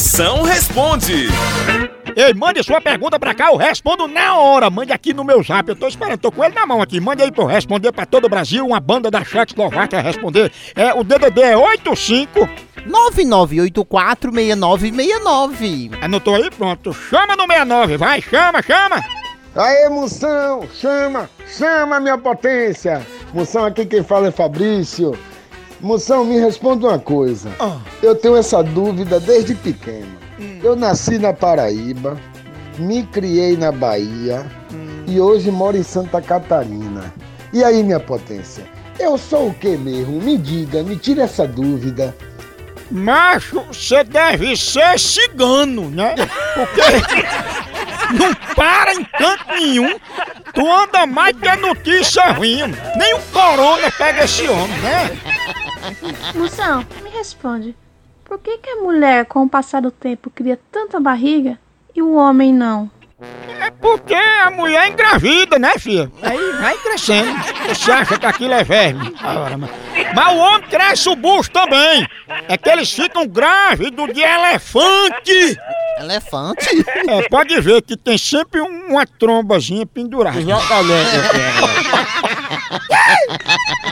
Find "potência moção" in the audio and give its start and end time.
22.16-23.66